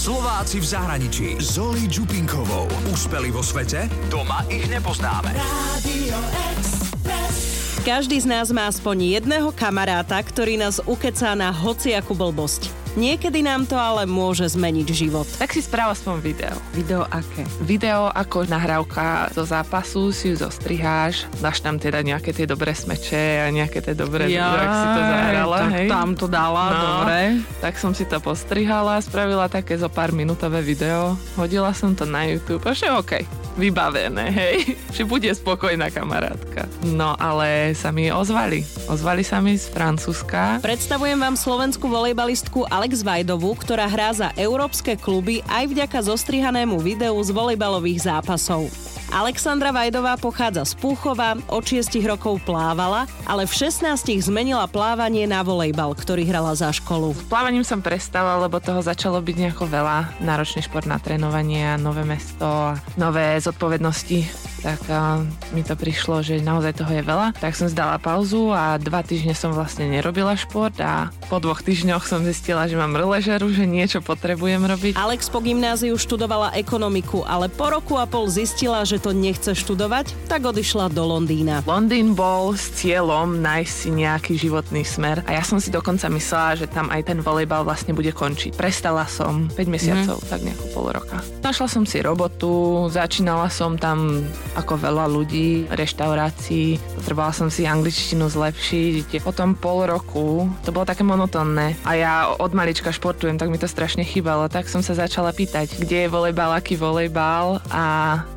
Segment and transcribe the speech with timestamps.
[0.00, 1.36] Slováci v zahraničí.
[1.44, 2.64] Zoli Čupinkovou.
[2.88, 3.84] Úspeli vo svete?
[4.08, 5.28] Doma ich nepoznáme.
[5.36, 6.16] Radio
[6.56, 7.36] Express.
[7.84, 12.72] Každý z nás má aspoň jedného kamaráta, ktorý nás ukecá na hociakú blbosť.
[12.98, 15.22] Niekedy nám to ale môže zmeniť život.
[15.38, 16.56] Tak si správ aspoň video.
[16.74, 17.46] Video aké?
[17.62, 23.46] Video ako nahrávka zo zápasu, si ju zostriháš, dáš tam teda nejaké tie dobré smeče
[23.46, 25.69] a nejaké tie dobré, Ja, jak si to zahrala, hej?
[25.90, 26.78] Tam to dala, No.
[26.78, 27.42] dobre.
[27.58, 32.24] Tak som si to postrihala, spravila také zo pár minútové video, hodila som to na
[32.24, 34.56] YouTube a že OK, vybavené, hej,
[34.96, 36.70] že bude spokojná kamarátka.
[36.86, 43.02] No ale sa mi ozvali, ozvali sa mi z Francúzska, Predstavujem vám slovenskú volejbalistku Alex
[43.02, 48.70] Vajdovú, ktorá hrá za európske kluby aj vďaka zostrihanému videu z volejbalových zápasov.
[49.10, 55.42] Alexandra Vajdová pochádza z Púchova, od 6 rokov plávala, ale v 16 zmenila plávanie na
[55.42, 57.18] volejbal, ktorý hrala za školu.
[57.26, 60.22] Plávaním som prestala, lebo toho začalo byť nejako veľa.
[60.22, 64.49] Náročný šport na trénovanie nové mesto nové zodpovednosti.
[64.60, 65.24] Tak a,
[65.56, 67.32] mi to prišlo, že naozaj toho je veľa.
[67.40, 72.04] Tak som zdala pauzu a dva týždne som vlastne nerobila šport a po dvoch týždňoch
[72.04, 74.92] som zistila, že mám rležeru, že niečo potrebujem robiť.
[75.00, 80.12] Alex po gymnáziu študovala ekonomiku, ale po roku a pol zistila, že to nechce študovať,
[80.28, 81.64] tak odišla do Londýna.
[81.64, 86.60] Londýn bol s cieľom nájsť si nejaký životný smer a ja som si dokonca myslela,
[86.60, 88.52] že tam aj ten volejbal vlastne bude končiť.
[88.58, 90.28] Prestala som 5 mesiacov, mm.
[90.28, 91.16] tak nejako pol roka.
[91.40, 98.26] Našla som si robotu, začínala som tam ako veľa ľudí, reštaurácií, potrebovala som si angličtinu
[98.26, 99.22] zlepšiť.
[99.22, 103.70] Potom pol roku to bolo také monotónne a ja od malička športujem, tak mi to
[103.70, 107.84] strašne chýbalo, tak som sa začala pýtať, kde je volejbal, aký volejbal a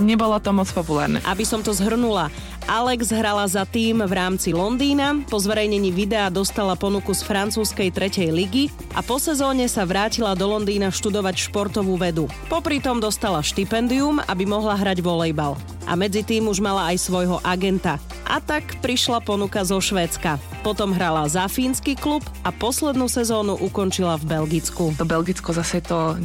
[0.00, 1.20] nebolo to moc populárne.
[1.28, 2.32] Aby som to zhrnula,
[2.68, 8.28] Alex hrala za tým v rámci Londýna, po zverejnení videa dostala ponuku z francúzskej tretej
[8.28, 12.28] ligy a po sezóne sa vrátila do Londýna študovať športovú vedu.
[12.52, 15.56] Popri tom dostala štipendium, aby mohla hrať volejbal.
[15.88, 17.96] A medzi tým už mala aj svojho agenta.
[18.28, 20.36] A tak prišla ponuka zo Švédska.
[20.60, 24.92] Potom hrala za fínsky klub a poslednú sezónu ukončila v Belgicku.
[25.00, 26.20] To Belgicko zase to,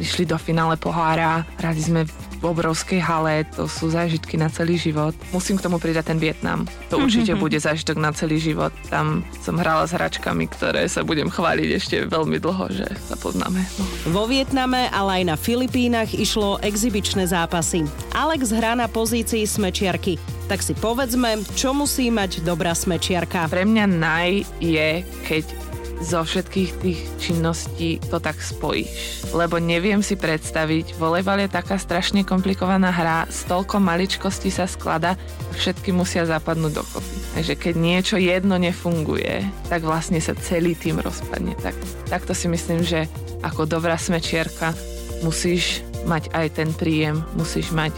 [0.00, 2.00] išli do finále pohára, hrali sme
[2.40, 5.16] v obrovskej hale, to sú zážitky na celý život.
[5.32, 6.68] Musím k tomu pridať ten Vietnam.
[6.92, 8.72] To určite bude zážitok na celý život.
[8.92, 13.64] Tam som hrala s hračkami, ktoré sa budem chváliť ešte veľmi dlho, že sa poznáme.
[13.80, 13.84] No.
[14.12, 17.88] Vo Vietname, ale aj na Filipínach išlo exibičné zápasy.
[18.12, 20.20] Alex hrá na pozícii smečiarky.
[20.46, 23.50] Tak si povedzme, čo musí mať dobrá smečiarka.
[23.50, 24.30] Pre mňa naj
[24.62, 25.65] je, keď
[26.00, 29.32] zo všetkých tých činností to tak spojíš.
[29.32, 35.16] Lebo neviem si predstaviť, volejbal je taká strašne komplikovaná hra, z toľko maličkosti sa sklada,
[35.56, 37.16] všetky musia zapadnúť dokopy.
[37.40, 41.56] Takže keď niečo jedno nefunguje, tak vlastne sa celý tým rozpadne.
[41.64, 41.76] Tak,
[42.12, 43.08] takto si myslím, že
[43.40, 44.76] ako dobrá smečiarka
[45.24, 47.92] musíš mať aj ten príjem, musíš mať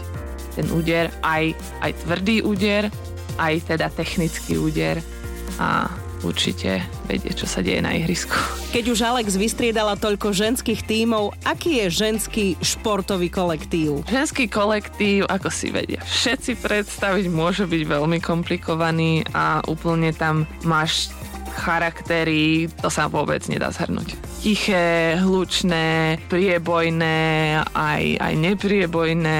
[0.55, 2.87] ten úder, aj, aj tvrdý úder,
[3.39, 4.99] aj teda technický úder
[5.61, 5.87] a
[6.23, 8.35] určite vedie, čo sa deje na ihrisku.
[8.75, 14.05] Keď už Alex vystriedala toľko ženských tímov, aký je ženský športový kolektív?
[14.07, 21.11] Ženský kolektív, ako si vedia, všetci predstaviť môže byť veľmi komplikovaný a úplne tam máš
[21.59, 24.28] charaktery, to sa vôbec nedá zhrnúť.
[24.39, 29.39] Tiché, hlučné, priebojné, aj, aj nepriebojné,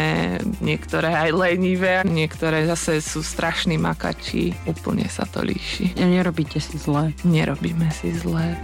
[0.60, 5.96] niektoré aj lenivé, niektoré zase sú strašní makači, úplne sa to líši.
[5.96, 7.16] Nerobíte si zle.
[7.24, 8.60] Nerobíme si zle.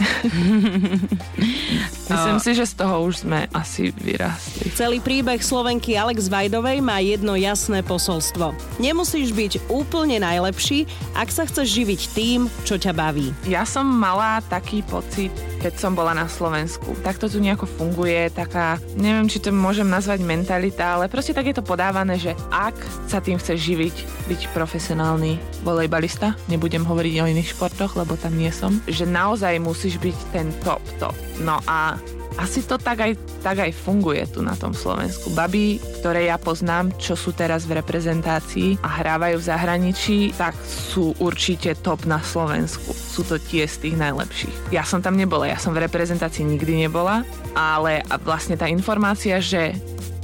[2.12, 4.76] Myslím si, že z toho už sme asi vyrástli.
[4.76, 8.52] Celý príbeh Slovenky Alex Vajdovej má jedno jasné posolstvo.
[8.84, 10.84] Nemusíš byť úplne najlepší,
[11.16, 13.32] ak sa chceš živiť tým, čo ťa baví.
[13.48, 15.32] Ja som mala taký pocit,
[15.66, 16.94] keď som bola na Slovensku.
[17.02, 21.50] Tak to tu nejako funguje, taká, neviem, či to môžem nazvať mentalita, ale proste tak
[21.50, 22.78] je to podávané, že ak
[23.10, 23.96] sa tým chceš živiť,
[24.30, 29.98] byť profesionálny volejbalista, nebudem hovoriť o iných športoch, lebo tam nie som, že naozaj musíš
[29.98, 31.18] byť ten top, top.
[31.42, 31.98] No a
[32.36, 35.32] asi to tak aj, tak aj funguje tu na tom Slovensku.
[35.32, 41.16] Baby, ktoré ja poznám, čo sú teraz v reprezentácii a hrávajú v zahraničí, tak sú
[41.24, 42.92] určite top na Slovensku.
[42.92, 44.76] Sú to tie z tých najlepších.
[44.76, 47.24] Ja som tam nebola, ja som v reprezentácii nikdy nebola,
[47.56, 49.72] ale vlastne tá informácia, že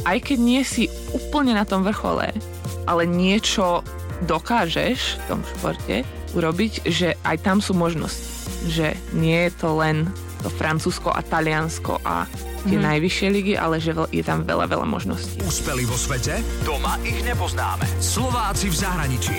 [0.04, 2.34] aj keď nie si úplne na tom vrchole,
[2.90, 3.86] ale niečo
[4.28, 6.04] dokážeš v tom športe
[6.36, 8.28] urobiť, že aj tam sú možnosti.
[8.70, 10.06] Že nie je to len
[10.42, 12.26] to Francúzsko a Taliansko a
[12.66, 12.86] tie mm.
[12.86, 15.42] najvyššie ligy, ale že je tam veľa, veľa možností.
[15.46, 16.42] Úspeli vo svete?
[16.62, 17.86] Doma ich nepoznáme.
[18.02, 19.38] Slováci v zahraničí.